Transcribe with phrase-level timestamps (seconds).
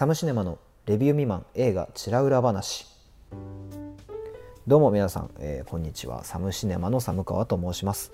[0.00, 2.86] サムシネマのレビュー未満映画チラ裏話。
[4.66, 6.24] どうも皆さん、えー、こんにちは。
[6.24, 8.10] サムシネマの寒川と申します、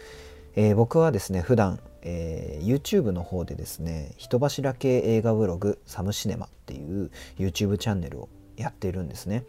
[0.56, 9.44] えー、僕はですね普段、えー、YouTube の方でですね人柱系映画ブログサムシネマっていう YouTube チャンネルをやっているんですね。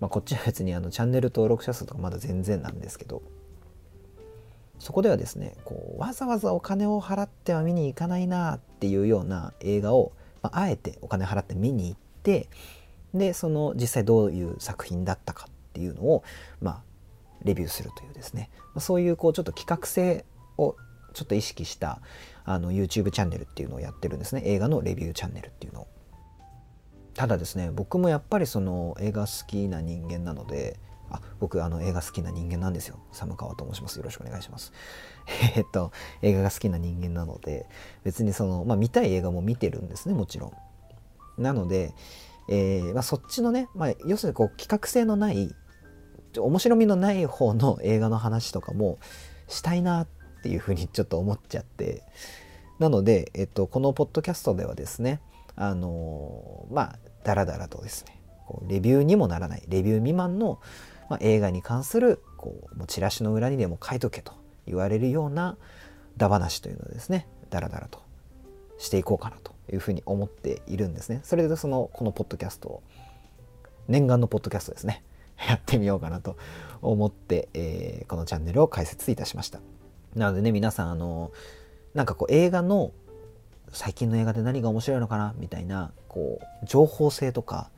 [0.00, 3.22] まあ、こっちは別にあのチャンネル登録者数とかまだ全然なんですけど
[4.80, 10.10] そこではですねこうわざわざお金を払っては見に行かないなっていうような映画を、
[10.42, 12.48] まあ、あえてお金払って見に行って
[13.14, 16.22] でその実際どういう作品だったかっていうのを、
[16.60, 16.82] まあ、
[17.42, 20.24] レビューするというですねまそういうこうちょっと企画性
[20.58, 20.76] を
[21.12, 22.00] ちょっと意識した
[22.44, 25.86] あの YouTube チャンネルっていうのをやってるんですね映画のレビューチャンネルっていうのを。
[27.14, 30.78] ただですね僕もやっぱりその映画好きな人間なので
[31.10, 32.98] あ僕あの映画好きな人間なんですよ。
[33.12, 33.96] 寒川と申します。
[33.96, 34.72] よろしくお願いします。
[35.56, 35.92] えっと
[36.22, 37.66] 映画が好きな人間なので
[38.04, 40.48] 別にそのまあ見たい映画も見てるんですねもちろ
[41.38, 41.42] ん。
[41.42, 41.94] なので、
[42.48, 45.54] えーまあ、そっちのね、まあ、要するにこう企画性のない
[46.36, 48.98] 面白みのない方の映画の話とかも
[49.48, 50.06] したいなっ
[50.42, 52.02] ていうふうにちょっと思っちゃって。
[52.78, 55.20] なので、えっと、このポッドキャストではですね
[55.54, 60.58] あのまあダラダラとですねこうレビューにもならないレビュー未満の、
[61.10, 64.32] まあ、映画に関するこうもうチラシの裏にでも書いとけと
[64.66, 65.58] 言われるような
[66.16, 68.00] ダ話というのをですねダラダラと
[68.78, 71.20] していこうかなというふうに思っているんですね。
[71.24, 72.82] それでそのこのポッドキャストを
[73.88, 75.02] 念願のポッドキャストですね
[75.48, 76.36] やってみようかなと
[76.80, 79.60] 思って、えー、このチャンネルを開設いたしました。
[80.14, 81.32] なのでね皆さんあの
[81.94, 82.92] なんかこう映画の
[83.72, 87.70] 最近の映画で何が面白いのかなみたいなこう情報性とか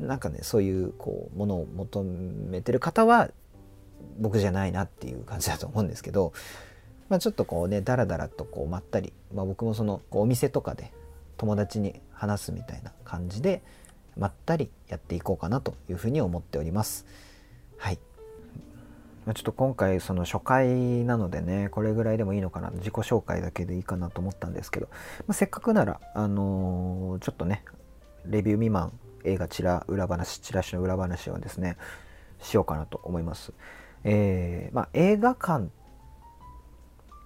[0.00, 3.30] なんかねそういうこうものを求めてる方は
[4.18, 6.32] 僕じゃないなっていう感じだと思うんですけど、
[7.08, 10.92] まあ、ちょっとこうねダラダラとこうまったり、まあ、僕もそのお店とかで
[11.36, 13.62] 友達に話すみたいな感じで
[14.16, 17.06] まったりやっていこうかなというふうに思っております。
[17.76, 17.98] はい
[19.34, 24.96] ちょっと今回その初回なのでねこれぐらいでもいいのかな自己紹介だけでいいかなと思ったんですけど、ま
[25.28, 27.62] あ、せっかくならあのー、ちょっとね
[28.24, 28.98] レビュー未満
[29.28, 31.76] 映画チラ裏話チラシの裏話をですね
[32.40, 33.52] しようかなと思います。
[34.04, 35.68] えー、まあ、映画館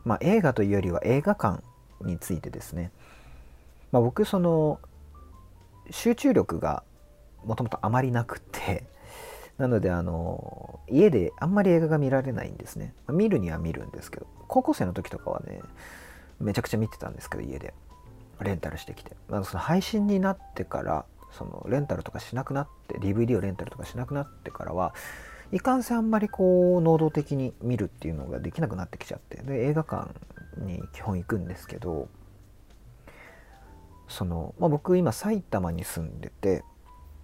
[0.05, 1.63] まあ、映画というよりは映画館
[2.01, 2.91] についてですね、
[3.93, 4.81] まあ、僕その
[5.91, 6.83] 集中力が
[7.45, 8.85] もともとあまりなくて
[9.59, 12.95] なのであの家であんまり映画が見られないんですね。
[13.09, 15.61] 見るには見るんですけど高校生の時とかはね
[16.41, 17.75] めちゃくちゃ見てたんですけど家で。
[18.43, 24.95] レンタルしてきて、まあ、その配信になってからそのレンタルとかしなくなって DVD をレンタルとかしなくなってからは
[25.53, 30.11] いかんせんあんまりこう能動的に見るっていうのができなくなってきちゃってで映画館
[30.57, 32.09] に基本行くんですけど
[34.09, 36.65] その、まあ、僕今埼玉に住んでて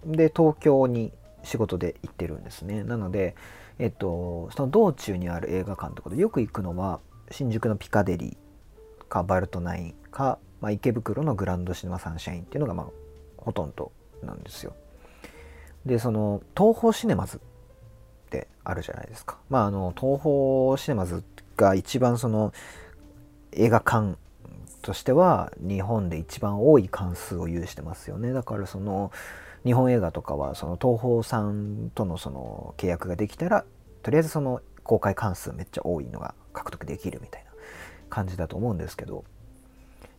[0.05, 1.11] で東京に
[1.43, 2.83] 仕事で行ってるんですね。
[2.83, 3.35] なので
[3.79, 6.99] えっとその道中にある映画館とかでよく行くのは
[7.31, 12.87] 新宿のピカデリーかバルトナインか、まあ、池袋のグランドシネマサンシャインっていうのがまあ
[13.37, 13.91] ほとんど
[14.23, 14.73] なんですよ。
[15.85, 17.39] でその東宝シネマズっ
[18.29, 19.37] てあるじゃないですか。
[19.49, 21.23] まああの東宝シネマズ
[21.55, 22.53] が一番その
[23.51, 24.17] 映画館
[24.81, 28.33] としては日本で一番多い関数を有してますよね。
[28.33, 29.11] だからその
[29.65, 33.65] 日本映画とかはその東宝さんとのその契約ができたら
[34.03, 37.51] とりあえずその公開関数めっちゃ多いのが獲得できるみたいな
[38.09, 39.25] 感じだと思うんですけど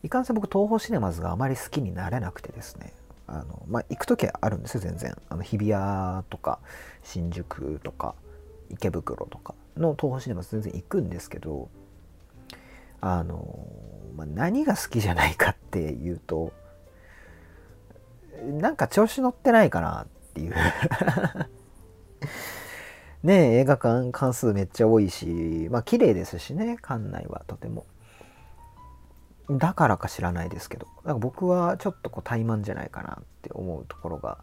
[0.02, 2.92] いかんせん僕東宝シネマズがあまり好きになれなくてですね。
[3.32, 5.16] あのまあ行く時はあるんですよ全然。
[5.28, 6.58] あの日比谷とか
[7.04, 8.14] 新宿とか
[8.70, 11.68] 池袋とかの東宝シネマズ全然行くんですけど
[13.00, 13.66] あの、
[14.16, 16.52] まあ、何が好きじゃないかっていうと
[18.42, 20.54] なんか調子乗ってないかなっていう。
[23.22, 27.86] ね映画館関数めっちゃ多いしまあ綺麗ですしね館内はとても。
[29.50, 34.38] だからか知らないですけどなんか僕はちょっとこう怠慢じゃないかなって思うところが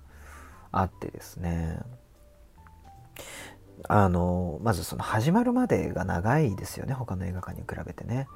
[0.71, 1.79] あってですね。
[3.87, 8.27] あのまずその始まるまでが長いですよね他の映画館に比べてね。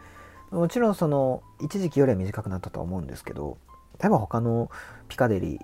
[0.52, 3.58] もちろんその一時期よりは短くなったとは思うんですけど
[4.00, 4.70] 例えば他の
[5.08, 5.60] ピカデリ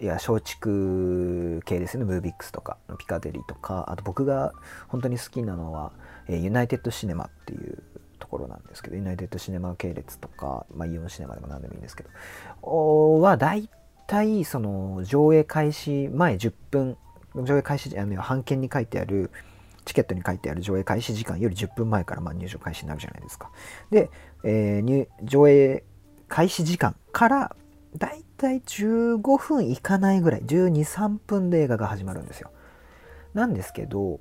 [0.00, 4.52] ーや松竹系ですねムービックスとかのピカデリーとかあと僕が
[4.88, 5.92] 本当に好きなのは、
[6.28, 7.82] えユナイテッドシネマっていう
[8.34, 13.68] ころなんですけどユナイテッドシネマ系列とか、まあ、イオンシネマでも何でもいいんですけどは大
[14.06, 16.96] 体その上映開始前10分
[17.36, 19.30] 上映開始あの版権に書いてある
[19.84, 23.50] チケットに書いてある上映開始時間より10分前からま入場開始になるじゃないですか。
[23.90, 24.10] で、
[24.42, 25.84] えー、上映
[26.28, 27.56] 開始時間から
[27.96, 32.50] だいたい15分いかないぐらい123分で映画が始まるんですよ
[33.34, 34.20] なんですけど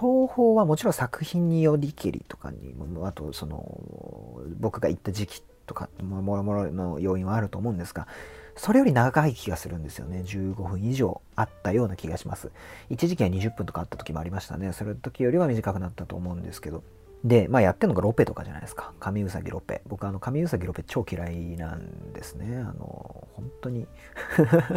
[0.00, 2.74] 東宝はもちろん作品によりけりとかに
[3.04, 8.08] あとその僕が行った時期とかもろもろの要因はあると思うんですが
[8.56, 12.50] それより長い気がするんですよね15分以上あったような気がします
[12.88, 16.82] 一時期は20分とかあった時もありましたねそれ時よりは短くなったと思うんですけど
[17.22, 18.92] で、まあ、やってるのがロペとかじゃないですか。
[18.98, 19.82] 神うさぎロペ。
[19.86, 22.56] 僕、あの、神うさぎロペ超嫌いなんですね。
[22.56, 23.86] あの、本当に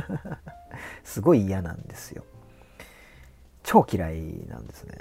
[1.06, 2.26] すごい嫌なんですよ。
[3.64, 4.98] 超嫌いなんですね。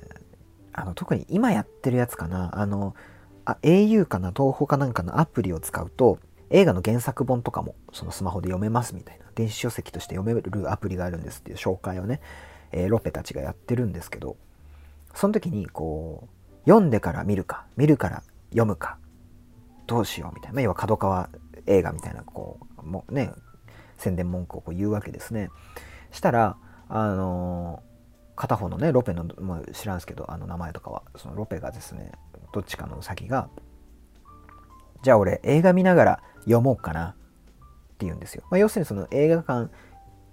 [0.73, 2.59] あの、特に今やってるやつかな。
[2.59, 2.94] あの、
[3.44, 6.19] あ au かな、東宝かなんかのアプリを使うと、
[6.50, 12.20] 映画の原作本とかも、そのスマホで読めますみたいな、電子書籍として読めるアプリがあるんですっていう紹介をね、
[12.70, 14.37] えー、ロペたちがやってるんですけど、
[15.14, 18.99] その時に、こう、読んでから見るか、見るから読むか、
[19.87, 21.29] どうしようみたいな、まあ要は角川
[21.67, 23.32] 映画みたいな、こう、もうね、
[23.99, 25.50] 宣伝文句をこう言うわけですね。
[26.11, 26.56] したら、
[26.88, 27.82] あの
[28.37, 32.12] 片方のね、ロペの、もう知らんすけど、あの名前とかは、そのロペがですね、
[32.52, 33.49] どっちかの先が、
[35.02, 37.14] じゃあ俺映画見ながら読もうかなっ
[37.99, 38.44] て言うんですよ。
[38.50, 39.70] まあ、要するにその映画館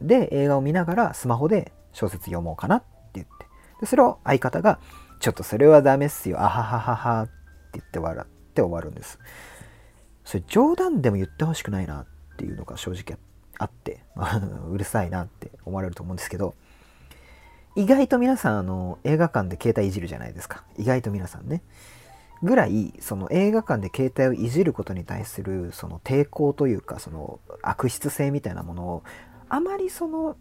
[0.01, 2.85] で映画を見ながらスマホで小説読もうかなって
[3.15, 3.45] 言って。
[3.81, 4.79] で、それを相方が、
[5.19, 6.39] ちょっとそれはダメっすよ。
[6.39, 7.31] あははははって
[7.73, 9.19] 言って笑って終わるんです。
[10.23, 12.05] それ冗談でも言ってほしくないなっ
[12.37, 13.17] ていうのが正直
[13.57, 14.03] あって、
[14.69, 16.55] うるさいなって思われると思うんですけど、
[17.75, 20.63] 意外と皆さんあの映画館で携帯いじるじゃないですか。
[20.77, 21.61] 意外と皆さんね。
[22.41, 29.03] ぐらいその映画館で携帯をいじることに対するその抵抗というかその悪質性みたいなものを
[29.49, 30.37] あまりその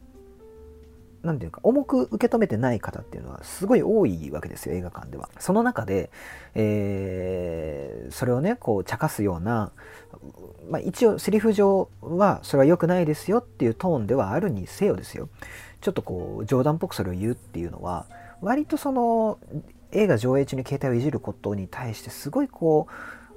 [1.22, 5.28] 何て言うか重く受け止めてない方っていうのはすごい多いわけですよ映画館では。
[5.38, 6.10] その中で、
[6.54, 9.72] えー、それをねこう茶化すような、
[10.70, 15.28] まあ、一応セリフ上はそれは良くないですよっていうトーンではあるにせよですよ。
[15.80, 18.06] ちょっとこう冗談っぽくそれを言うっていうのは
[18.40, 19.38] 割とその
[19.92, 22.88] 映画上映中に携帯をいじることに対してすごいこ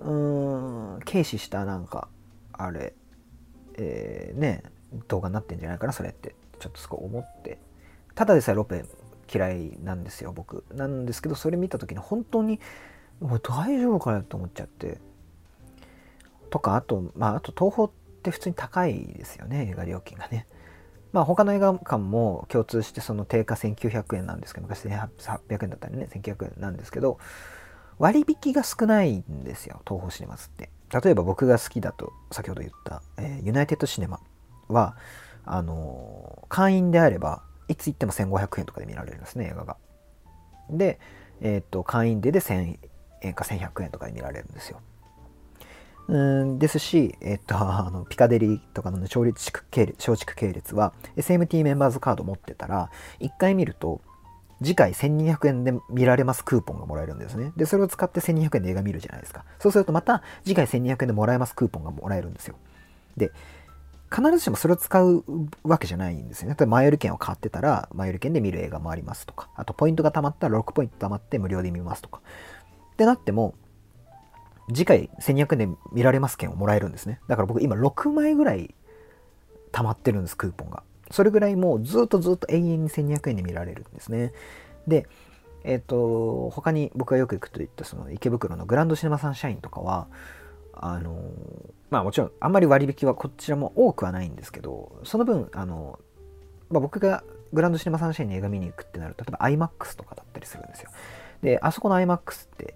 [0.02, 2.08] ううん軽視したなんか
[2.54, 2.94] あれ、
[3.76, 4.64] えー、ね
[5.08, 6.36] 動画になってんじゃないかなそれって。
[6.62, 7.58] ちょっとすごい思って。
[8.16, 8.86] ただでさえロペ
[9.34, 10.66] 嫌いなんですよ僕。
[10.74, 12.60] なんですけどそれ見た時に本当に
[13.20, 15.00] もう大丈夫かなと思っちゃって。
[16.50, 17.92] とかあとまああと東宝っ
[18.24, 20.48] て普通に高いですよね映画料金がね。
[21.14, 27.18] まあ他の映画館も共通してその定価1900円なんですけど昔1800円だったりね1900円なんですけど
[28.00, 30.70] 割引が少ないんですよ東宝シネマズって。
[31.04, 34.20] 例えば僕が好きだと先ほど言った、えー、ユナイテッドシネマ
[34.68, 34.98] は
[35.46, 39.78] あのー、会員であればいつ行っても1500円とかで見られるんですね映画が。
[40.70, 41.00] で、
[41.42, 42.78] えー、っと会員デで1000
[43.22, 44.80] 円か1100円とかで見られるんですよ。
[46.08, 52.90] うんですし、えっと、 あのピカデリーとかの松竹系列松竹系列は SMT メンバーズカード持ってたら
[53.20, 54.02] 1回見ると
[54.62, 57.52] 次回1200円で見られますクーポンがもらえるんですね。
[57.58, 59.44] で、それを使って1200円で映画見るじゃないですか。
[59.58, 62.56] そうするとまた次回1200円でもらえますクーポンがもらえるんですよ。
[63.18, 63.32] で、
[64.14, 65.24] 必ずしもそれを使う
[65.64, 66.56] わけじゃないんですよね。
[66.60, 72.22] 例えばマイル券を買ってたら、マイル券で見る映画もありますとか、あとポイントが貯まったら6ポイント貯まって無料で見ますとか。
[72.94, 73.56] ってなっても、
[74.68, 77.20] 次回1200円で見られます券をもらえるんですね。
[77.28, 78.76] だから僕今6枚ぐらい
[79.72, 80.84] 貯まってるんです、クーポンが。
[81.10, 84.34] それぐらいもうずっとずっと永遠に1200円で見られるんですね。
[84.88, 85.08] で、
[85.64, 90.08] えっ、ー、と、他に僕がよく行くと言ったその池袋のグランドシネマサンシャインとかは、
[90.82, 91.16] あの
[91.92, 96.00] まあもちろんあんまり割引はこちらも多くはないんですけどその分あの、
[96.70, 97.24] まあ、僕が
[97.54, 100.90] グランドシネマサンシャインに映画見に行くってなると例えば iMAX とかだったりするんですよ。
[101.44, 102.76] であそこの iMAX って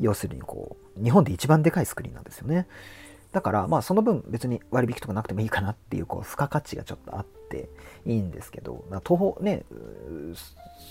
[0.00, 2.66] 要するにこう日本で一番でかいスクリーンなんですよね。
[3.30, 7.68] だからまあその分別に割引とかなくてもいいかなっていうこう付加価値がちょっとあって
[8.04, 9.64] いいんですけど東宝ね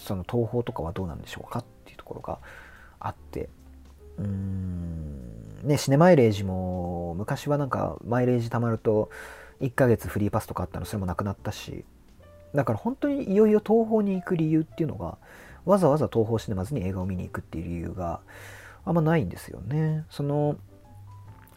[0.06, 2.40] その東宝とかはどうなんでしょうかっていうところが
[3.00, 3.50] あって。
[4.22, 4.62] うーん。
[5.64, 9.10] ね、シネマイレージも昔はなんかマイレージ貯まると
[9.62, 11.86] 1ヶ月フリーパスとかあったのそれもなくなったし
[12.56, 15.18] だから本当にいよいよ東宝に行く理由っていうのが
[15.66, 18.22] わざわざ東宝シネマズに映画を見に行くっていう理由が
[18.84, 20.06] あんまないんですよね。
[20.10, 20.58] その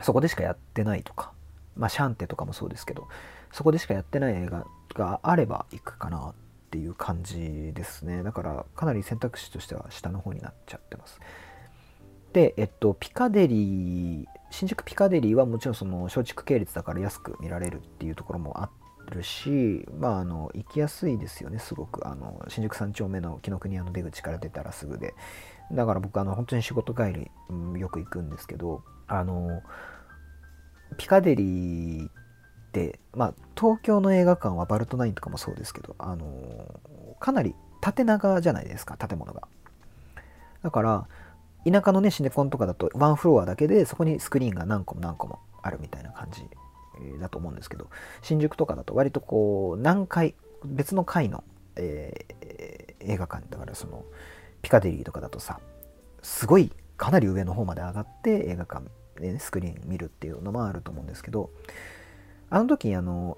[0.02, 1.32] そこでしかやってないとか
[1.76, 3.08] まあシャンテとかもそうですけど
[3.52, 6.34] そこでしかやってない映画があれば行くかなっ
[6.70, 8.22] ていう感じですね。
[8.22, 11.18] だからかなり選択肢としては下の方になっちゃってます。
[12.34, 18.68] で、えっと、ピカデリー、新宿ピカデリーはもちろんその松竹系列だから安く見られるっていうところもあ
[19.10, 22.06] るし、まあ、あの、行きやすいですよね、すごく。
[22.06, 25.14] あの、新宿三丁目の紀ノ国屋の出口から出たらすぐで。
[25.72, 29.62] だから僕、あの、本当に仕事帰り、うん、よく行くんですけど、あの、
[30.98, 32.10] ピカデリー
[32.74, 36.26] て、まあ、東京の映画館はバルトナインとかもそうですけど、あの
[37.20, 39.48] かなり縦長じゃないですか建物が。
[40.62, 41.06] だから
[41.64, 46.42] 田舎のねシネコンとかだとワンフロアだけでそこにスクリーンが何個も何個もあるみたいな感じ
[47.18, 47.88] だと思うんですけど
[48.22, 51.42] 新宿とかだと割とこう何階別の階の、
[51.76, 54.04] えー、映画館だからその
[54.62, 55.58] ピカデリーとかだとさ
[56.22, 58.86] すごいかなり上の方まで上がって映画館
[59.20, 61.50] で、ね、スクリーン見るっていうのもあると思うんですけど
[62.50, 63.36] あの時あの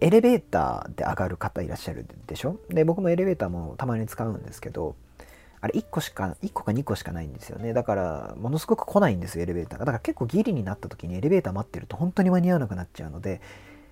[0.00, 2.58] エレベーターで上がる方いらっしゃるでしょ？
[2.68, 4.94] で僕もエレベーターもたまに使うんですけど
[5.60, 7.72] あれ1個しか1個か2個しかないんですよね。
[7.72, 9.84] だからものすごく来ないんですよエレベーターが。
[9.86, 13.40] だから結構ギリになった時にエレベーター待ってると本当に間に合わなくなっちゃうので、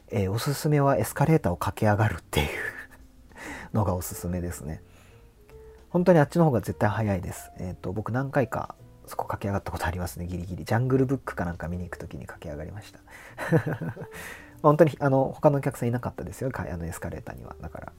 [0.08, 2.48] えー、おすすめはエスカレーターを駆け上がるっていう
[3.72, 4.82] のがおすすめですね。
[5.90, 7.50] 本当にあっちの方が絶対早いです。
[7.58, 8.74] えっ、ー、と僕何回か
[9.06, 10.64] そこ駆け上がったことありますねギリギリ。
[10.64, 13.00] ジャングルブックかなんか見に行く時に駆け上がりました。
[14.62, 17.54] 本当にあの他のお客さんいなかったですよあのエスカレーターには。
[17.60, 17.92] だから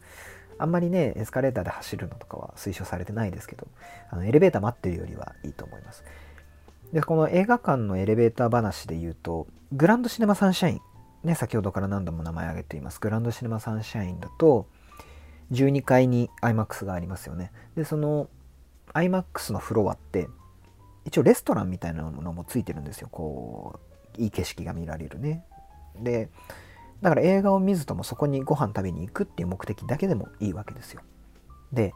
[0.57, 3.67] あんまりねエスカレーターで走るのとかは推奨されてないですけど
[4.09, 6.03] あのエレベーター待ってるよりはいいと思います。
[6.93, 10.81] でこの映画館のエレベーター話で言うとグランドシネマサンシャイン
[11.23, 14.67] ね先ほどから何度も名前挙げていますグランドシネマサンシャインだと
[15.51, 17.51] 12階に IMAX がありますよね。
[17.75, 18.29] でその
[18.93, 20.27] IMAX のフロアって
[21.05, 23.09] 一応レストランみたいなものもついてるんですよ。
[23.11, 23.79] こ
[24.17, 25.45] ういい景色が見られるね。
[25.99, 26.29] で
[27.05, 31.03] だから映画を見ずともそこにご飯食べに行くっていう目的だけでもいいわけですよ。
[31.71, 31.93] で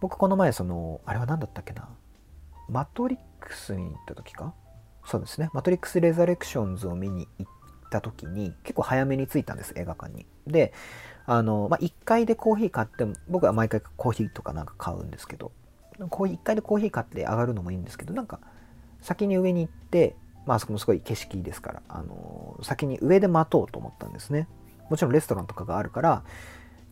[0.00, 1.90] 僕この前そのあれは何だったっけな？
[2.70, 4.54] マトリックスに行った時か？
[5.04, 5.50] そうですね。
[5.52, 7.52] マトリックス・レザレクションズを見に行っ
[7.90, 10.24] た時に結構早めに着いたんです映画館に。
[10.46, 10.72] で
[11.26, 15.52] あの、まあ、1階でコーヒー買っても僕は毎回コーヒーとかなんか買うんですけど
[16.08, 18.40] コーヒー1階でコーヒー買って上がるのもいいんですけどなんか
[19.02, 24.48] 先に上に行ってまあそこもすごい景色ですから、あの先に上で待とうと思ったんですね。
[24.88, 26.22] もちろんレストランとかがあるから、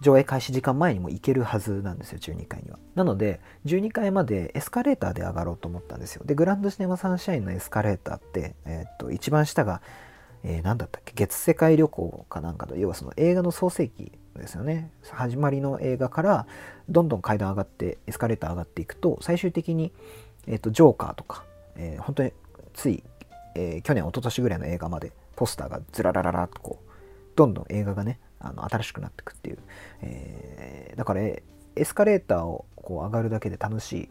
[0.01, 2.79] 上映開始時間前にも行けるはずなんですよ、12階には。
[2.95, 6.23] なので、12階までエスカレーターで上がろうと思ったんですよ。
[6.27, 9.81] で、グランドシネマサンシャインのエスカレーターって、えー、っと、一番下が、
[10.43, 14.91] えー、何だったっけ月世界旅行かなんかの、要はその映画の創世記ですよね。
[15.11, 16.47] 始まりの映画から、
[16.89, 19.93] どんどん階段上がって、エスカレーター上がっていくと、最終的に、
[20.47, 21.45] えー、っと、ジョーカーとか、
[21.77, 22.33] えー、本当に
[22.75, 23.03] つい
[23.55, 26.91] えー、去年一昨年ぐらいの映画までポスターがずららららっとこう
[27.37, 29.59] どんどん映画がねあの新しくなっていくっていう、
[30.03, 31.43] えー、だからエ
[31.85, 34.09] スカレーターをこう上がるだけで楽しい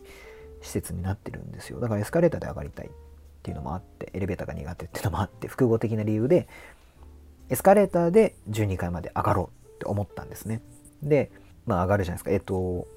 [0.61, 1.79] 施設になってるんですよ。
[1.79, 2.89] だからエスカレーターで上がりたいっ
[3.43, 6.47] ていうのもあってエレベーターが苦手っていうのもあって複合的な理由で
[7.49, 10.61] エスカレーターで12階まで上がろうって思ったんですね。
[11.01, 11.31] で
[11.65, 12.31] まあ上がるじゃないですか。
[12.31, 12.87] えっ、と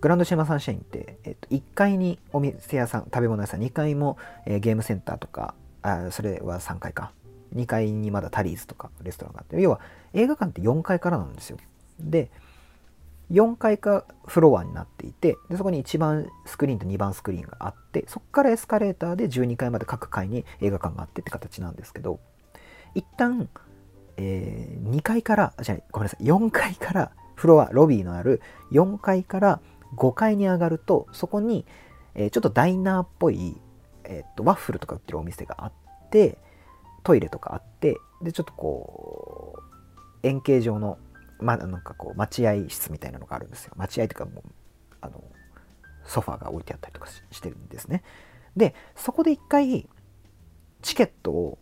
[0.00, 7.12] グランドシェマサンシャインって、えっと、1階にお店屋さん食べ物屋さん2階も、えー、ゲームセンターとかあそれは3階か。
[7.54, 9.78] 2階にまだタリーズとかレストランがあって要は
[10.14, 11.58] 映画館って4階からなんですよ。
[12.00, 12.30] で
[13.30, 22.20] 4階かフロアになっていてでそこに1番スクリーンと2番スクリーンがあってそこからエスカレーターで12階まで各階に映画館があってって形なんですけど
[22.94, 23.48] 一旦、
[24.16, 26.24] えー、2階からじゃごめんなさい。
[26.24, 29.60] 4階からフロアロビーのある4階から
[29.96, 31.64] 5階に上がるとそこに、
[32.14, 33.56] えー、ちょっとダイナーっぽい
[34.12, 35.72] えっと、ワッフルとか売ってるお店があっ
[36.10, 36.38] て
[37.02, 39.62] トイレとかあってでちょっとこう
[40.22, 40.98] 円形状の、
[41.40, 43.72] ま、なんかこう待合室みたいなのがあるんですよ。
[43.76, 44.42] 待合というかもう
[45.00, 45.22] あの
[46.04, 48.02] ソファーが置いてあったりとかしてるんですね。
[48.56, 49.88] でそこで一回
[50.82, 51.58] チケットを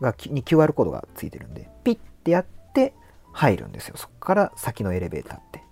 [0.00, 2.94] がに QR コードがついてるんでピッてやって
[3.32, 3.96] 入るんですよ。
[3.96, 5.62] そこから先のエレベーターって。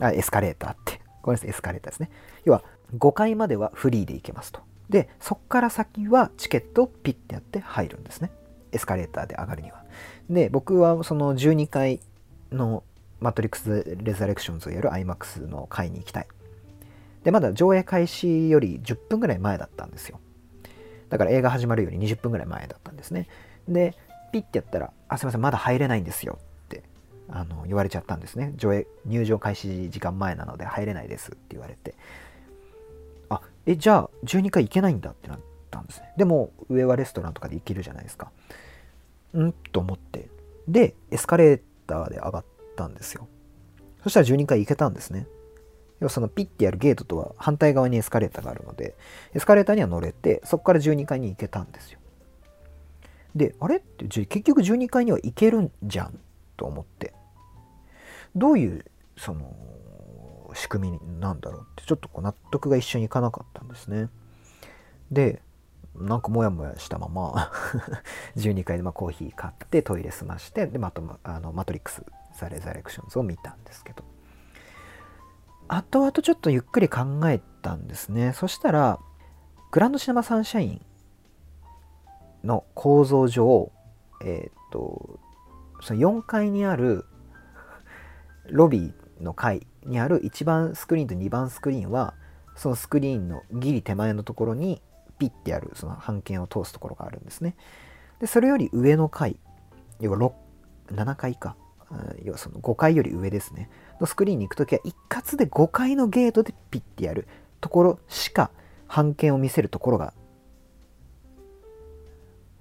[0.00, 1.00] あエスカレーターって。
[1.22, 2.10] ごめんなさいエスカレーターですね。
[2.44, 2.62] 要は
[2.96, 4.60] 5階まではフリーで行けますと。
[4.88, 8.30] でそこから先はチケットをピッてやって入るんですね。
[8.72, 9.84] エスカレーターで上がるには。
[10.30, 12.00] で僕はその12階
[12.52, 12.82] の
[13.20, 16.26] マトリックス・レザレクションズをやる IMAX の階に行きたい。
[17.24, 20.20] でまだ上映開始より10分ぐらい前だったんですよ。
[21.08, 23.28] だから映画始まるより20分ぐらい前だったんですね。
[23.66, 23.94] で
[24.32, 26.82] ピッてやったら「あすいませんまだ入れないんですよ」って
[27.28, 28.52] あの言われちゃったんですね。
[28.56, 31.94] 上映入場開始時間前なので入れないですって言われて。
[33.66, 35.38] え、じゃあ12階行けないんだってなっ
[35.70, 36.12] たんですね。
[36.16, 38.30] でも上はレストランとかで行けるじゃないですか。
[39.36, 39.52] ん？
[39.72, 40.28] と思って。
[40.66, 42.44] で、エスカレーターで上がっ
[42.76, 43.28] たんですよ。
[44.02, 45.26] そしたら12階行けたんですね。
[46.00, 48.96] 要はそのピッてやるゲートとは反対側にエスカレーターがあるので、
[49.34, 51.98] エスカレーターには乗れて、そこから12階に行けたんですよ。
[53.34, 53.76] で、あれ？
[53.76, 56.18] って結局12階には行けるんじゃん
[56.56, 57.12] と思って。
[58.36, 58.84] どういう
[59.16, 59.52] その
[60.58, 64.08] 仕組みなんだろうってちょっとこう納得が一緒にいかなかったんですね。
[65.10, 65.40] で
[65.94, 67.50] なんかモヤモヤしたまま
[68.36, 74.04] 12階でまコーヒー買ってトイレ済ましてでまたあのマトリックス・ザ・レザレクションズを見たんですけど
[75.66, 79.00] 後々ちょっとゆっくり考えたんですねそしたら
[79.72, 80.80] グランドシネマサンシャイン
[82.44, 83.72] の構造上
[84.22, 85.18] えっ、と
[85.80, 87.06] その4階にある
[88.46, 92.14] ロビーの階にある1番スクリーンと2番スクリーンは
[92.56, 94.82] そのスクリーンのギリ手前のところに
[95.18, 97.56] ピッてやるその半径を通すところがあるんですね。
[98.20, 99.38] でそれより上の階
[100.00, 100.32] 要は
[100.88, 101.56] 7階か。
[102.22, 103.70] 要はその5階より上ですね。
[103.98, 107.26] のスクリーンに行く時は一括で5階のゲートでピッてやる。
[107.60, 108.50] ところしか
[108.86, 110.12] 半径を見せるところが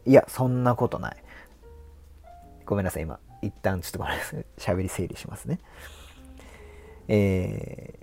[0.05, 1.17] いやそんなことない。
[2.65, 3.19] ごめんなさい今。
[3.41, 4.45] 一旦ちょっとごめんなさい。
[4.57, 5.59] 喋り整理しますね。
[7.07, 7.99] え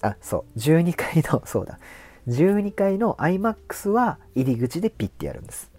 [0.00, 1.78] ー、あそう12階の そうだ。
[2.28, 5.70] 12階の iMAX は入り口でピッてやるんです。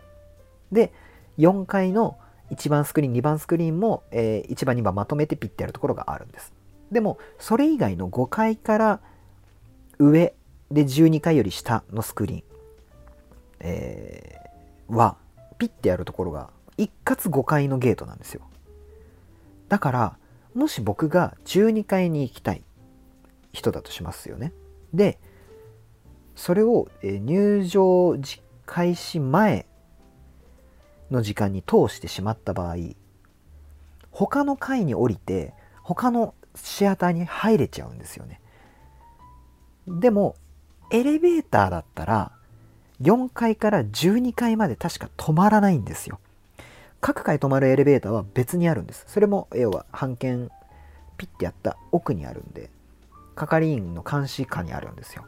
[0.71, 0.91] で
[1.37, 2.17] 4階の
[2.51, 6.53] 1番スクリーン2番スクリーンも、えー、1番2番まとめてピッてやるところがあるんです。
[6.91, 8.99] でもそれ以外の5階から
[9.97, 10.35] 上
[10.71, 12.43] で12階より下のスクリーン、
[13.61, 15.17] えー、は
[15.57, 18.41] ピッてやるところが一括5階のゲートなんですよ。
[19.69, 20.17] だから
[20.55, 22.63] もし僕が12階に行きたい
[23.51, 24.53] 人だとしますよね。
[24.93, 25.19] で
[26.35, 28.17] それを入場
[28.65, 29.67] 開始前
[31.11, 32.75] の時間に通してしまった場合
[34.11, 38.41] 他の階に降りて他のシアターに入れちゃうんですよね。
[39.87, 40.35] でも
[40.91, 42.31] エレベーターだったら
[43.01, 46.19] 4階から12階まで確か止まらないんですよ。
[47.01, 49.05] 各階止まるエレベーターは別にあるんです。
[49.07, 50.49] それも要は半券
[51.17, 52.69] ピッてやった奥にあるんで
[53.35, 55.25] 係員の監視下にあるんですよ。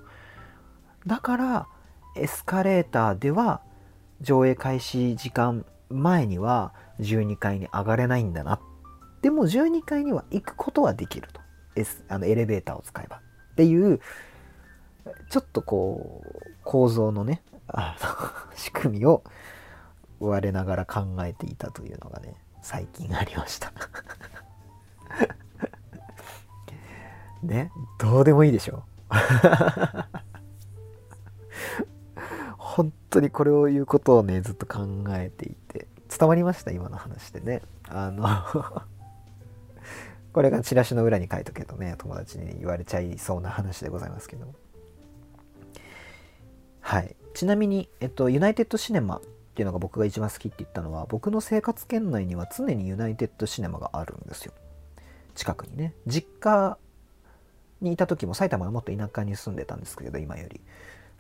[1.06, 1.68] だから
[2.16, 3.62] エスカレーターでは
[4.22, 8.60] 上映開始時間前には12階に上がれないんだな。
[9.22, 11.42] でも12階には行くことはできると、
[11.76, 13.18] S、あのエレベーターを使えば。
[13.18, 14.00] っていう
[15.30, 19.24] ちょっとこう構造のねあの 仕組みを
[20.20, 23.72] 我ながら考えていたというのがね最近ありました。
[27.44, 28.84] ねどうでもいいでしょ
[32.58, 36.72] 本当にこれを言うことをねずっと考えていて伝わりました？
[36.72, 37.62] 今の話でね。
[37.90, 38.28] あの
[40.34, 44.54] これがチラシの裏に書いとけとね友達に言われちゃいそうな話でございますけど
[46.82, 47.16] はい。
[47.34, 49.22] ちなみに、えっと、ユナイテッドシネマ
[49.58, 54.54] っていうのが僕が一番好きって言ったのは僕の生活圏内には常にユナイテッドシネマがあるんですよ。
[55.34, 55.96] 近くにね。
[56.06, 56.78] 実家
[57.82, 60.62] にいた時も埼玉はもっと田舎に住んでたんですけど今より。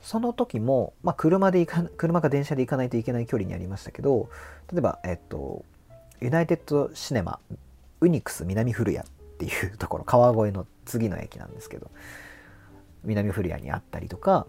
[0.04, 4.30] その時も、まあ、車で行か車か電車で行かないといけない距離にありましたけど
[4.72, 5.66] 例えば、えっと、
[6.22, 7.40] ユナイテッドシネマ
[8.02, 11.90] ウニクス南古谷っていうところ川越の次の駅なんですけど
[13.04, 14.46] 南古谷にあったりとか、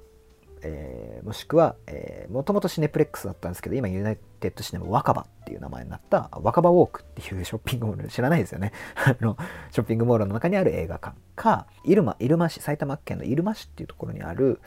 [0.62, 8.73] えー、もしくは、えー、もともとシネプレックスだったんですけど今ユナイテッドシネマ若葉っていう名前になった若葉ウォークっていうショッピングモール知らないですよね。
[8.97, 9.37] あの
[9.71, 14.61] ショッピングモールの中にある映画館か入間入間市埼玉県の入間市っていうところにある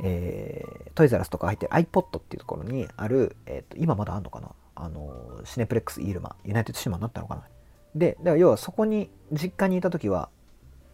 [0.00, 4.50] えー、トイザラスとか入ってる iPod っていうところにある、えーと、今まだあるのかな？
[4.76, 7.42] あのシネプレックスイルマユナイテッドシネマになったのかな？
[7.96, 10.28] でだから要はそこに実家にいた時は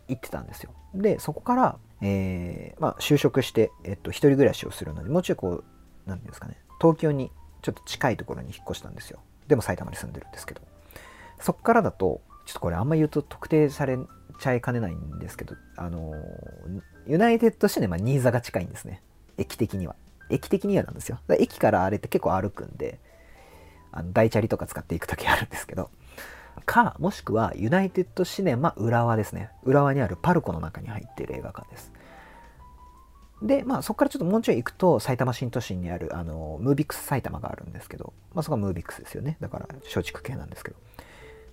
[0.09, 0.70] 行ってたんですよ。
[0.94, 5.64] でそこから、えー、まあ、就職して、えっと、一人暮らしをするのにもうちょいこう
[6.07, 7.30] 何て言うんですかね東京に
[7.62, 9.20] ちょっと近いところに引っ越したんですよ。
[9.48, 10.61] でも埼玉に住んでるんですけど。
[11.40, 13.98] そこからだとちょっとこれあんま言うと特定され
[14.38, 16.12] ちゃいかねないんですけどあの
[17.07, 19.02] ユナイテッドシネマ新座が近いんですね。
[19.38, 19.96] 駅的には。
[20.30, 21.18] 駅的にはなんですよ。
[21.38, 23.00] 駅からあれって結構歩くんで
[23.92, 25.90] あの大チャリとか使っていく時あるんですけど。
[26.67, 29.51] かもしくはユナイテッドシネマ浦和ですね。
[29.64, 31.93] 浦和にあるパルコの中に入っている映画館です。
[33.43, 39.37] でまあそこからちょっともうちょい行くと埼玉新都心にあるあのムービックス埼玉があるんですけど、まあ、そこはムービックスですよね。
[39.40, 40.77] だから松竹系なんですけど。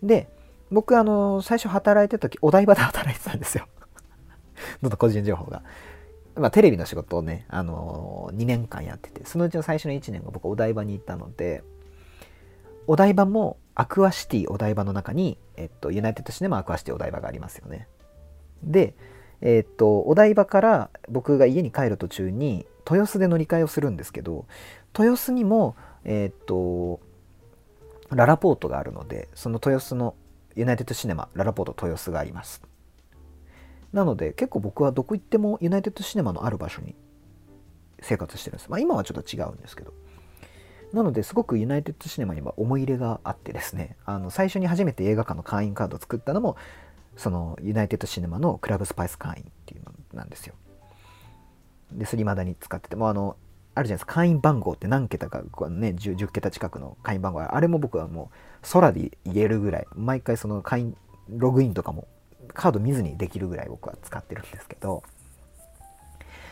[0.03, 0.29] で
[0.71, 3.67] 僕あの最初働いてた時お台場で働いてたんですよ。
[4.81, 5.63] どんどん個人情報が。
[6.35, 11.61] まあ、テレビの仕事をね、あのー、2年間やってて、そのうちの最初の1年が僕お台場に行ったので、
[12.87, 17.87] お台場もアクアシティお台場の中に、えっと、ユナイテッドシネマアクアシティお台場がありますよね。
[18.61, 18.93] で、
[19.41, 24.45] えっと、お台場から僕が家に帰る途中に、豊洲で乗り換えをするんですけど、
[24.95, 26.99] 豊洲にも、えっと、
[28.11, 30.13] ララポートがあるので、その豊洲の
[30.55, 32.61] ユナイテッドシネマ、ララポート豊洲があります。
[33.93, 36.95] なので結構僕はどこ行ってもユナイテッドシネマのある場所に
[37.99, 38.69] 生活してるんです。
[38.69, 39.91] まあ今はちょっと違うんですけど。
[40.93, 46.57] なのですごくユナイテッドシネマには思い入れがあってですね、あの最初に初めて映画館の会員カードを作ったのも、
[47.15, 50.55] そのユナイテッドシネマのクラブスパイス会員っていうのなんですよ。
[51.93, 53.37] で、それ未だに使ってて、もあの、
[53.73, 60.97] あるじゃないですか、会員番号って何桁か、ね10、10桁近くの会員番号あれも僕はもう空で言えるぐらい、毎回その会員、
[61.29, 62.07] ログインとかも
[62.53, 65.03] カード見ずにできるぐらい僕は使ってるんですけど、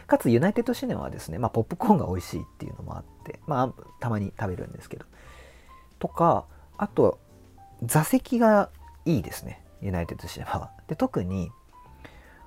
[0.10, 5.06] かつユナイテッドシネマはですね、まあ、ポップコーンが美味しいっていうのもあって、まあ、たまに食べるんですけど。
[6.00, 6.46] とか、
[6.78, 7.20] あと、
[7.84, 8.70] 座席が
[9.06, 10.72] いいですね、ユナイテッドシネマは。
[10.88, 11.52] で、特に、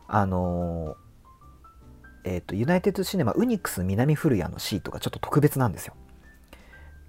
[0.08, 0.96] あの
[2.24, 5.94] えっ、ー、と、ユナイテッドシネマウニクス南古谷のシートがちょっと特別なんですよ。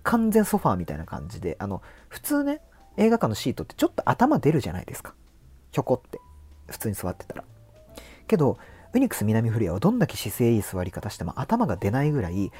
[0.04, 2.62] 完全ソファーみたいな感じで、あの、普通ね、
[2.98, 5.16] 映画館のシートってちょっと頭出るじゃないですか。
[5.72, 6.20] ひょこって。
[6.68, 7.44] 普通に座ってたら。
[8.28, 8.58] けど、
[8.94, 12.52] ウニクス南フリアはどんだけ姿勢いい座り方しても頭が出ないぐらい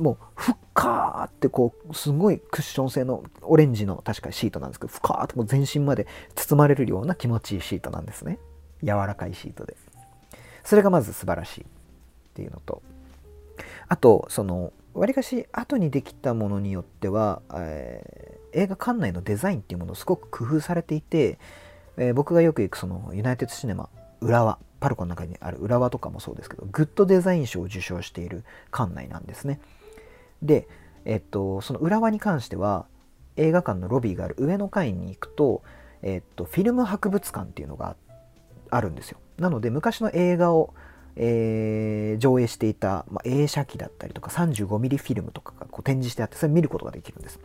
[0.00, 8.38] もうふっかーってこうすごいクッション性のオレンジの確かシートなんですけどふかーってもう全身まで包まれるような気持ちいいシートなんですね。
[8.82, 9.76] 柔らかいシートで。
[10.64, 11.64] それがまず素晴らしいっ
[12.34, 12.82] ていうのと。
[13.88, 21.38] あとそのわりかし後にできたものによっては、えー、映画館内のデザインっていうものをすごく工夫されていて、
[21.96, 23.88] えー、僕がよく行くそのユナイテッドシネマ
[24.20, 29.60] 浦和パルコの中にある浦和とかもそうですけどグッドデザイン賞を受賞している館内なんですね。
[30.42, 30.68] で、
[31.04, 32.86] えっと、その浦和に関しては
[33.36, 35.62] 映画館のロビーがある上の階に行くと、
[36.02, 37.96] えっと、フィルム博物館っていうのが
[38.70, 39.18] あるんですよ。
[39.38, 40.74] なので昔の映画を、
[41.16, 47.40] えー、上映していた、まあ、映写機だったりとか 35mm フィルムとかがこう展示してあってそれ見ることができるんです。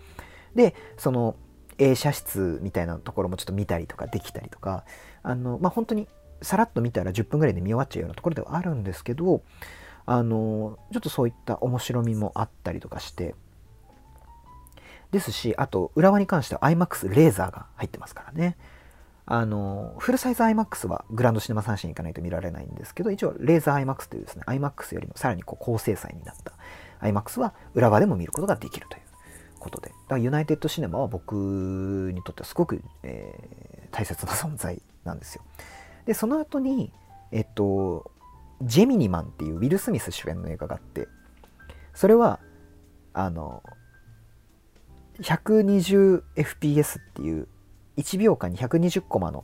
[0.56, 1.36] でその
[1.80, 4.86] 映写室みたいなところもちょっと見たりとかできたりとか
[5.24, 6.08] あの、まあ、本当に
[6.44, 9.42] さらっと見たら10分ぐらいで見終わっちゃうようなところではあるんですけど
[10.06, 13.36] あのちょっとそういった面白みもあったりとかして
[15.12, 18.58] ですしあと浦和に関しては iMAX レーザーが入ってますからね。
[19.26, 26.52] あのフルサイズ iMAX はグランドシネマ3ン行かないと見られないんですけど一応レーザー iMAX というですね iMAX よりもさらにこう高精細になった
[27.08, 29.04] iMAX は裏側でも見ることができるという
[29.60, 29.90] ことで。
[29.90, 35.44] だからユナイテッドシネマは僕にとってはすごく、えー、大切な存在なんですよ。
[36.06, 36.92] で、その後に、
[37.32, 38.12] えっと、
[38.62, 41.08] ジェミニマンっていうウィル・スミス主演の映画があって、
[41.94, 42.39] それは、
[43.13, 43.63] あの、
[45.20, 47.48] 120fps っていう
[47.98, 49.44] 1秒間に120コマの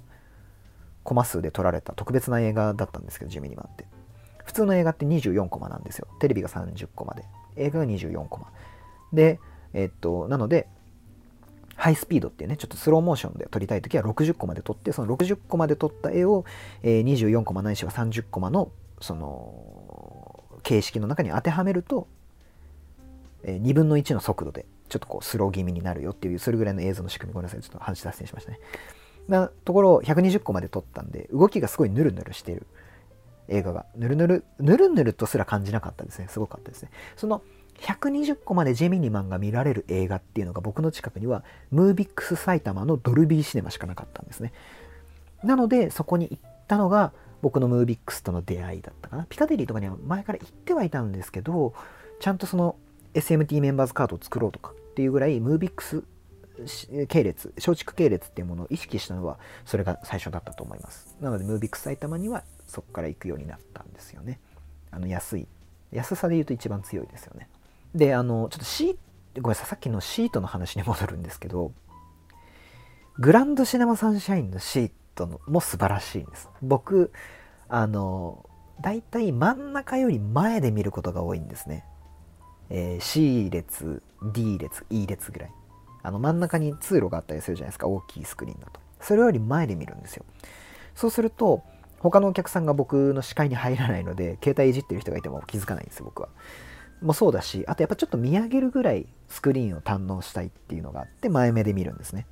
[1.04, 3.86] コマ数で撮られた特別な映画だったんですけど、ジェミニマンって。
[4.44, 6.08] 普通の映画って24コマなんですよ。
[6.20, 7.24] テレビが30コマで。
[7.56, 8.52] 映画が24コマ。
[9.14, 9.40] で、
[9.74, 10.68] えっと、なので、
[11.80, 16.44] ハイスピードっていうね、ちょっとスローモーションで撮りたいときは60コマで撮って、その60コマで撮った絵を、
[16.84, 22.10] え、24コマないしは30コマの、その、形式の中に当てはめると、
[23.44, 28.60] えー、2分の1の速度で、ちょっとこう、スロー気味になるよっていう、それぐらいの映像の仕組み、ごめんなさい、ちょっと話脱線しましたね。
[29.30, 32.68] なところ、120コマで撮ったんで、動きがすごいヌルヌルしてる
[33.48, 36.28] 映画が、ヌルヌル、ヌルヌルとすら感じなかったですね。
[36.28, 36.90] すごかったですね。
[37.16, 37.42] その、
[37.82, 44.54] 120個までジェミニマンが見られる映画っていうのが僕の近くにはムービックス埼玉のドルビーシネマしかなかったんですね。
[45.44, 49.26] なのでそこに行ったのが僕のムービックスとの出会いだったかな。
[49.26, 51.74] ピカデリーとかには前から行ってはいたんですけど、
[52.20, 52.76] ちゃんとその
[53.14, 56.04] SMT メンバーズカードを作ろうとかっていうぐらいムービックス
[57.08, 61.16] 系列、松竹系列っていうものを意識したのはそれが最初だったと思います。
[61.22, 64.40] なのでムービックス埼玉にはそこから行くようになったんですよね。
[64.92, 65.48] あの安い。
[65.92, 67.48] 安さで言うと一番強いですよね。
[67.96, 71.72] で、あの、ちょっとシー、ごめんなさい、さっきのシートの話に戻るんですけど、
[73.18, 76.50] グランドシネマサンシャインのシートのも素晴らしいんです。
[76.62, 77.12] 僕、
[77.68, 78.50] あの、
[78.82, 81.86] 大体真ん中より前で見ることが多いんですね。
[82.70, 84.02] えー、C 列、
[84.34, 85.52] D 列、E 列ぐらい。
[86.02, 88.80] あの真ん中に通路があったりするじゃないですか、大きいスクリーンだと。
[89.02, 90.24] それより前で見るんですよ。
[90.96, 91.64] そうすると、
[92.00, 96.30] 他のお客さんが僕の視界に入らないので、携帯いじってる人がいても気づかないんですよ、僕は。
[97.02, 102.26] もそうだし、あとやっぱちょっと見上げるぐらいスクリーンを堪能したいっていうのがあって、前目で見るんですね。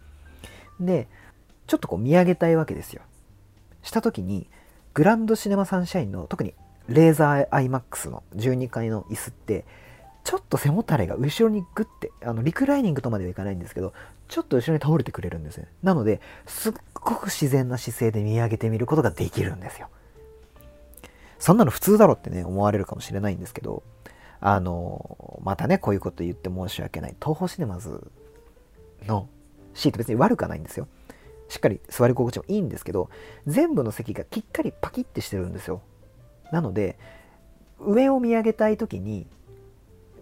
[0.79, 1.07] で、
[1.67, 3.01] ちょっとこう見上げたいわけですよ。
[3.83, 4.49] した時に、
[4.93, 6.53] グランドシネマサンシャインの特に
[6.87, 9.65] レーザー IMAX の12階の椅子って、
[10.23, 13.93] ちょっと背もたれが後ろにグッて、あのリクライニングとまではいかないんですけど、
[14.27, 15.67] ちょっと後ろに倒れてくれるんですね。
[15.83, 19.87] なので、すっごく自然な姿勢で見上げてみることができるんですよ。
[21.39, 23.83] そんなの普通だろってね、思われるかもしれないんですけど、
[24.39, 27.15] あの、またね、こういうこと言って申し訳ない。
[27.19, 28.11] 東宝シネマズ
[29.05, 29.29] の
[29.73, 30.87] シート別に悪くはないんですよ。
[31.49, 33.09] しっかり座り心地もいいんですけど、
[33.45, 35.81] 全部の席がきっかりパキッてしてるんですよ。
[36.51, 36.97] なので、
[37.79, 39.27] 上を見上げたい時に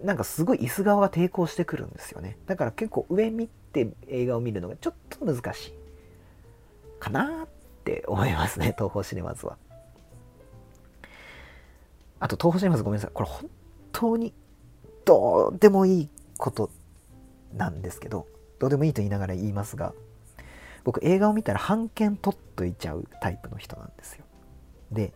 [0.04, 5.74] なんかすごい椅子側が抵抗してくるんですよねだから結構上見て映画を見るのがちょっと難しい
[7.00, 7.48] かなっ
[7.84, 9.58] て思いますね東宝シネマズは
[12.20, 13.50] あと東宝シネマズごめんなさいこれ本
[13.96, 14.34] 当に
[15.06, 16.70] どうでもいいこと
[17.54, 18.28] なんですけど
[18.60, 19.94] どうでもいいと言いながら言いますが
[20.84, 24.26] 僕映画を見たら半券取っといちゃうタイプの人なんですよ。
[24.92, 25.14] で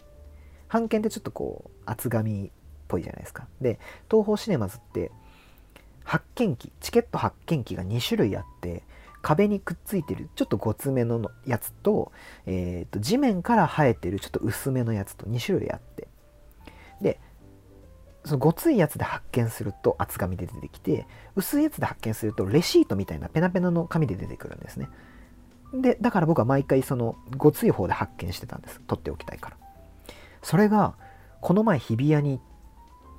[0.67, 2.51] 半券ってちょっとこう厚紙っ
[2.87, 3.47] ぽいじゃないですか。
[3.61, 5.11] で東宝シネマズって
[6.03, 8.83] 発見機チケット発見機が2種類あって
[9.21, 12.11] 壁にくっついてるちょっとごつめのやつと,、
[12.45, 16.07] えーと、地面から生えてるちょっと薄めのやつと2種類あって。
[17.01, 17.19] で
[18.29, 24.89] そのごついやつで発見すると厚紙で出てきて薄いやつで発見するとレシートみたいなペナペナの紙で出てくるんですね。
[25.73, 28.79] でだから僕は毎回そのごつい方で発見してたんです。
[28.87, 29.57] 取っておきたいから。
[30.43, 30.95] それが
[31.41, 32.39] この前日比谷に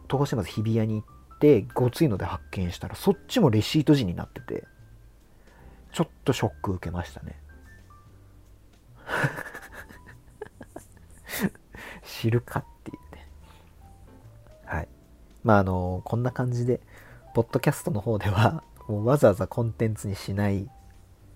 [0.09, 4.65] 東宝シネマズ日比谷に行ってごついので発見したらそっちもレシート時になってて
[5.93, 7.41] ちょっとショック受けましたね。
[12.05, 13.00] 知るかっていう
[15.45, 16.81] まああのこんな感じで
[17.35, 20.69] ポッドキャストの方では もうわざわざコンテンツにしない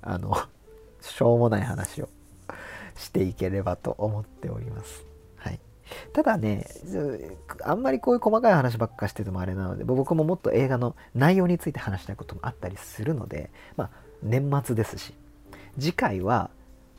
[0.02, 0.36] あの
[1.00, 2.08] しょうもない話を
[2.96, 5.04] していければと思っております
[6.12, 6.66] ただね、
[7.62, 13.90] あんまりこういう細かい話ばっかしててもあれなので、僕ももっと映画の内容について話したいこともあったりするので、まあ、
[14.22, 15.14] 年末ですし、
[15.78, 16.50] 次回は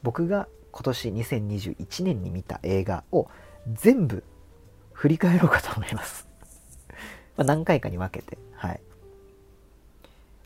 [0.04, 3.28] 僕が今年2021年に見た映画を
[3.74, 4.24] 全部
[4.94, 6.28] 振り返ろうかと思います。
[7.38, 8.82] まあ何回かに分けて、はい。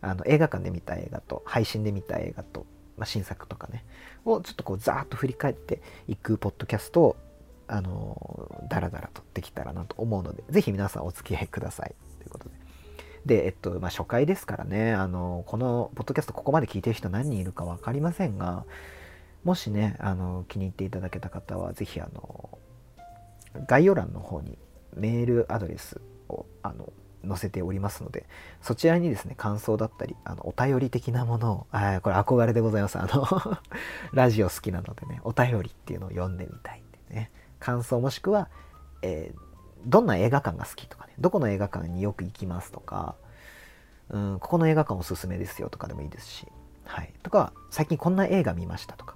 [0.01, 2.65] あの映画館で見た映画と配信で見た映画と、
[2.97, 3.83] まあ、新作とかね
[4.23, 7.15] をちょっとこうザーッと振り返っていくポッドキャストを
[7.67, 12.55] あのダラダラとできたらなと思うので是非皆さんお付き合いくださいということで。
[13.25, 18.65] で、えっと、まあ、初回ですからね、あの、このポッドキャストここまで聞いてる人何人いるか分かりませんが、
[19.43, 22.57] もしね、あの、気に入っていただけた方は、是非あの、
[23.67, 24.57] 概要欄の方に
[24.95, 25.99] メールアドレス
[26.29, 26.91] を、あの、
[27.27, 28.25] 載せておりますので、
[28.61, 32.97] そちらにですね、感想だったり、あの、お便り的なものを、あこれ憧れでございます。
[32.97, 33.25] あの
[34.13, 37.31] ラジオ好きなのでね、お便りっていうのを読んでみたいんでね。
[37.59, 38.49] 感想もしくは、
[39.01, 39.39] えー、
[39.85, 43.15] どんな映画館が好きとかね、どこの映画館によく行きますとか、
[44.09, 46.47] うん、ここの映画館おすすめですよとかでもいいですし、
[46.85, 47.13] はい。
[47.21, 49.15] とか、最近こんな映画見ましたとか、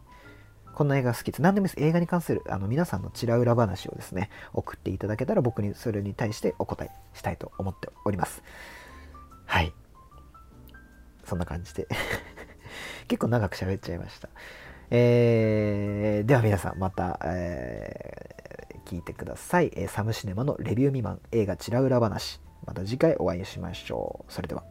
[0.73, 1.41] こんな映画好きです。
[1.41, 1.85] 何でもいいです。
[1.85, 2.33] 映画に関す。
[2.33, 4.13] るあの皆さんのちら裏話をです。
[4.13, 8.43] ね、送っていただけたら僕にそれに対してお答えしたいと思っております。
[9.45, 9.73] はい。
[11.25, 11.87] そんな感じで
[13.07, 14.29] 結構長く喋っちゃいました。
[14.89, 24.63] えー、では皆さんまた、えー、聞いてください、え、サムシネマのレビュー未満映画チラウラ話また次回お会いしましょうそれでは